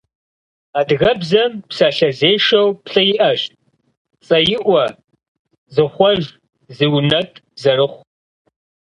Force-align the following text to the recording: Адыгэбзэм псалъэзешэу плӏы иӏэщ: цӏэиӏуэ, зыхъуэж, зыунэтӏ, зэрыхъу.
Адыгэбзэм 0.79 1.51
псалъэзешэу 1.67 2.67
плӏы 2.85 3.01
иӏэщ: 3.11 3.41
цӏэиӏуэ, 4.25 4.85
зыхъуэж, 5.73 6.21
зыунэтӏ, 6.75 7.41
зэрыхъу. 7.61 8.01